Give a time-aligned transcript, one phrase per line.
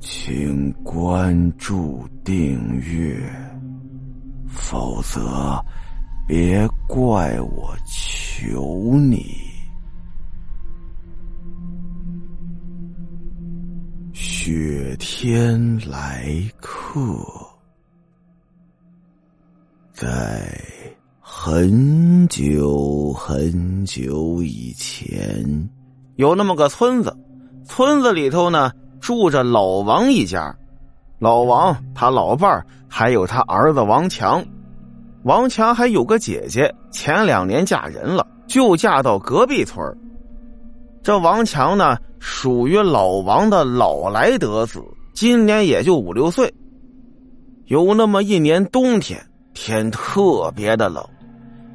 [0.00, 3.20] 请关注订阅，
[4.48, 5.62] 否则
[6.26, 9.26] 别怪我求你。
[14.14, 17.00] 雪天来客，
[19.92, 20.50] 在
[21.20, 25.68] 很久很久以前，
[26.16, 27.14] 有那么个村子，
[27.66, 28.72] 村子里头呢。
[29.00, 30.54] 住着老王一家，
[31.18, 34.44] 老王他老伴还有他儿子王强，
[35.24, 39.82] 王强还有个姐姐，前两年嫁人了，就嫁到隔壁村
[41.02, 44.82] 这王强呢，属于老王的老来得子，
[45.14, 46.52] 今年也就五六岁。
[47.66, 49.18] 有那么一年冬天，
[49.54, 51.02] 天特别的冷，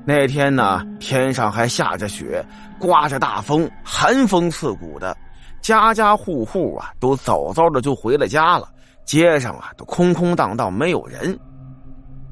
[0.05, 2.45] 那天呢，天上还下着雪，
[2.77, 5.17] 刮着大风，寒风刺骨的。
[5.65, 8.67] 家家户户啊，都早早的就回了家了，
[9.03, 11.35] 街上啊都空空荡荡，没有人。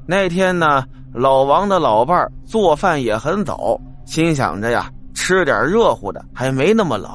[0.06, 7.10] 那天呢，老王的老伴做饭也很早，心想着呀，吃点热乎的，还没那么冷。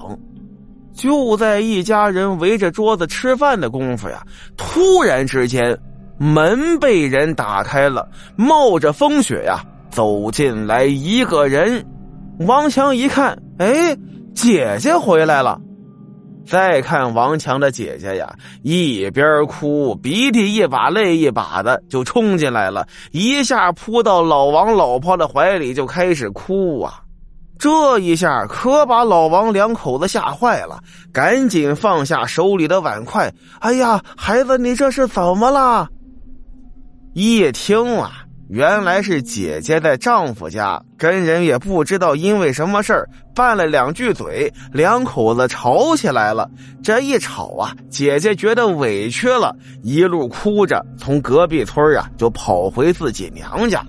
[0.94, 4.22] 就在一家人围着桌子吃饭的功夫呀，
[4.58, 5.80] 突然之间，
[6.18, 8.06] 门被人打开了，
[8.36, 11.82] 冒着风雪呀，走进来一个人。
[12.40, 13.98] 王强一看，哎，
[14.36, 15.58] 姐姐回来了。
[16.50, 18.34] 再看王强的姐姐呀，
[18.64, 27.02] 一边哭，鼻涕一把泪一把的就冲进来了，一下扑到老王老婆的怀里就开始哭啊！
[27.60, 30.80] 这一下可把老王两口子吓坏了，
[31.14, 33.32] 赶紧放下手里的碗筷。
[33.60, 35.88] 哎呀，孩子，你这是怎么了？
[37.14, 38.26] 一听啊。
[38.50, 46.50] 原来是姐姐在丈夫家跟人也不知道因为什么事儿拌了两句嘴，两口子吵起来了。
[46.84, 53.88] 这一吵啊，姐姐觉得委屈了，一路哭着从隔壁村啊就跑回自己娘家了。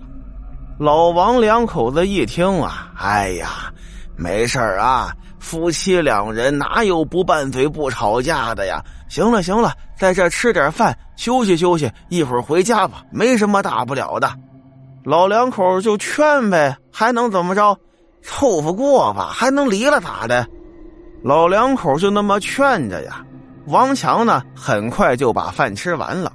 [0.78, 3.72] 老王两口子一听啊，哎呀，
[4.14, 8.84] 没事啊，夫妻两人哪有不拌嘴不吵架的呀？
[9.08, 14.30] 行了行了，在这吃点饭，休息休息，一会儿回家吧，没什么大不了的。
[15.04, 17.76] 老两口就劝呗，还能怎么着？
[18.22, 20.46] 凑合过吧，还能离了咋的？
[21.22, 23.24] 老两口就那么劝着呀。
[23.66, 26.30] 王强呢，很快就把饭吃完了。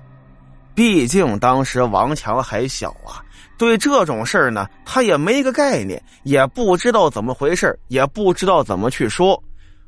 [0.74, 3.22] 毕竟当时王强还小啊，
[3.56, 9.42] 对这种事儿呢，他也没个概念，也不知道怎么回事也不知道怎么去说。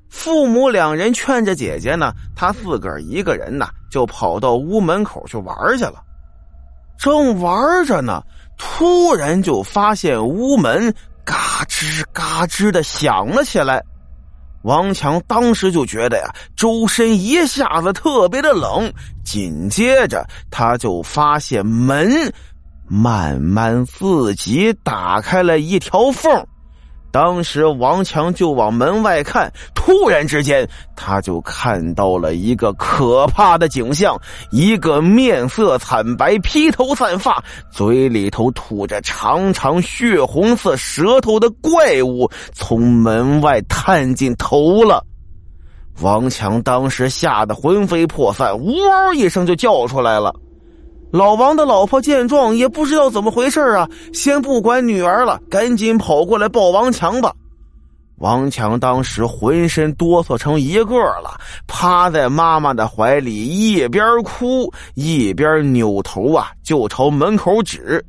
[0.08, 5.96] 父母两人劝着姐姐呢，他自个儿一个人呢，就跑到屋门口去玩去了。
[7.00, 8.22] 正玩着呢。
[8.57, 13.84] 突然就发现屋门嘎吱嘎吱的响了起来，
[14.63, 18.91] 王强当时就觉得呀，周身一下子特别的冷。
[19.23, 22.09] 紧接着他就发现门
[22.88, 26.46] 慢慢自己打开了一条缝。
[27.12, 34.19] 当时王强就往门外看，突然之间，他就看到了一个可怕的景象：
[34.51, 45.03] 一个面色惨白、披头散发、嘴里头吐着长长血红色舌头的怪物从门外探进头了。
[46.01, 50.35] 王强当时吓得魂飞魄散，呜嗷一声就叫出来了。
[51.12, 57.34] 老王的老婆见状，也不知道怎么回事啊，先不管女儿了，赶紧跑过来抱王强吧。
[58.18, 68.03] 王强当时浑身哆嗦成一个了，趴在妈妈的怀里，一边哭一边扭头啊，就朝门口指。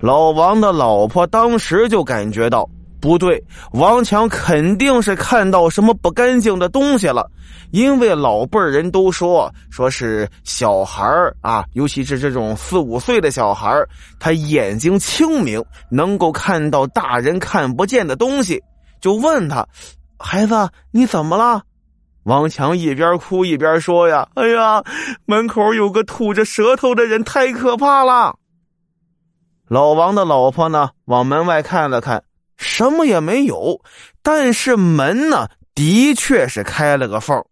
[0.00, 2.68] 老王的老婆当时就感觉到。
[3.02, 3.42] 不对，
[3.72, 7.28] 王强肯定是看到什么不干净的东西了，
[7.72, 11.04] 因为老辈人都说，说是小孩
[11.40, 13.84] 啊，尤其是这种四五岁的小孩
[14.20, 15.60] 他眼睛清明，
[15.90, 18.62] 能够看到大人看不见的东西。
[19.00, 19.66] 就问他，
[20.16, 21.60] 孩子你怎么了？
[22.22, 24.80] 王强一边哭一边说呀：“哎呀，
[25.26, 28.36] 门口有个吐着舌头的人，太可怕了。”
[29.66, 32.22] 老王的老婆呢，往门外看了看。
[32.56, 33.80] 什么也没有，
[34.22, 37.42] 但是门呢，的确是开了个缝。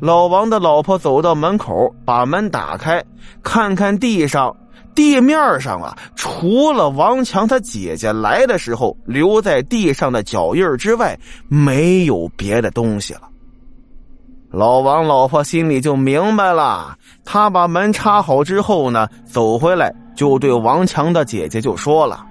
[0.00, 3.02] 老王的老婆走到门口，把门打开，
[3.42, 4.54] 看看地上，
[4.94, 11.18] 地面上啊，除了王强他姐姐来的时候留在地上的脚印之外，
[11.48, 13.22] 没有别的东西了。
[14.50, 22.24] 老王老婆心里就明白了，他把门插好之后呢，走回来就对王强的姐姐就说了。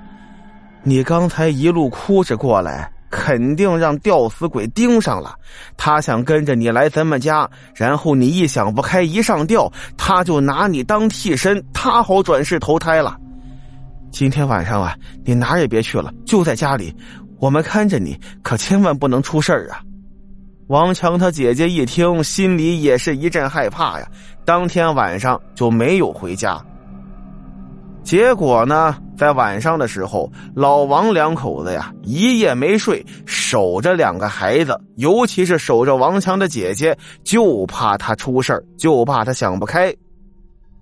[0.88, 5.34] 你刚才一路哭着过来，肯定让吊死鬼盯上了。
[5.76, 9.68] 他想跟着你来咱们家，然后你一想不开，一上吊，
[9.98, 13.18] 他就拿你当替身，他好转世投胎了。
[14.12, 14.96] 今天晚上啊，
[15.26, 16.96] 你哪儿也别去了，就在家里，
[17.40, 19.82] 我们看着你，可千万不能出事儿啊！
[20.68, 24.08] 王强他姐姐一听，心里也是一阵害怕呀。
[24.46, 26.64] 当天晚上就没有回家。
[28.04, 39.94] 结果呢，在晚上的时候，老王两口子呀一夜没睡，守着两个孩子，尤其是守着王强的姐姐，就怕他出事就怕他想不开。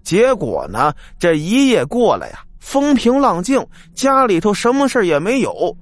[0.03, 2.39] 结果呢，这一夜过了呀。
[2.59, 3.62] 风平浪静，
[3.94, 5.75] 家里头什么事也没有，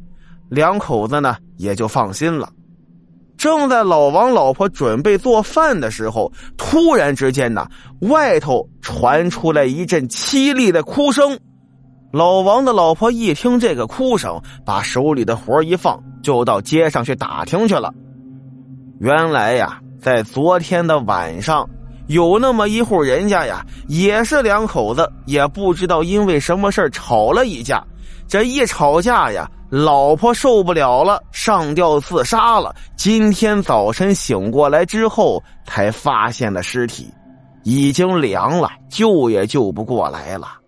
[0.49, 2.49] 两口子呢也就放心了。
[3.37, 7.67] 正在老王老婆准备做饭的时候，突然之间呢，
[8.01, 11.37] 外头传出来一阵凄厉的哭声。
[12.11, 17.93] 老王的老婆一听这个哭声，把手里的活一放，就到街上去打听去了。
[18.99, 21.67] 原来呀，在昨天的晚上。
[22.07, 27.81] 有那么一户人家呀，也是两口子，也不知道因为什么事吵了一架。
[28.27, 32.75] 这一吵架呀，老婆受不了了，上吊自杀了。
[32.97, 37.07] 今天早晨醒过来之后，才发现了尸体，
[37.63, 40.60] 已经凉了，救也救不过来了。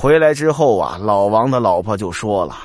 [0.00, 2.56] 回来之后啊，老王的老婆就说了：“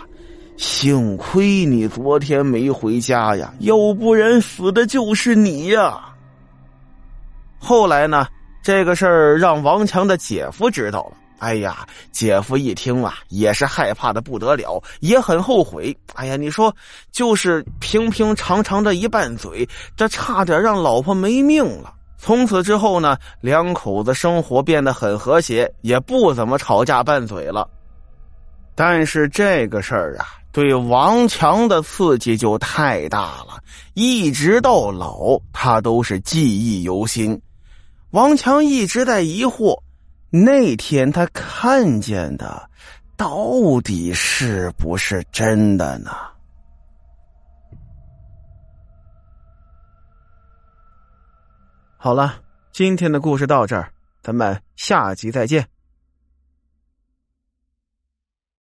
[0.56, 6.00] 幸亏你昨天没回家呀，要不然死的就是你呀。”
[7.58, 8.28] 后来呢，
[8.62, 11.18] 这个事儿让王强的姐夫知道了。
[11.40, 15.98] 哎呀，姐夫一听啊，也是害怕的不得了，也很后悔。
[16.14, 16.72] 哎呀，你说，
[17.12, 21.96] 就是平平常常的一拌嘴，这差点让老婆没命了。
[22.24, 27.70] 从此之后呢，两口子生活变得很和谐，也不怎么吵架拌嘴了。
[28.76, 33.62] 但是这个事儿啊，对王强的刺激就太大了，
[33.94, 37.38] 一直到老，他都是记忆犹新。
[38.12, 39.78] 王强一直在疑惑，
[40.30, 42.70] 那天他看见的
[43.18, 46.12] 到底是不是真的呢？
[52.04, 52.36] 好了，
[52.74, 53.90] 今天的故事到这儿，
[54.22, 55.66] 咱们下集再见。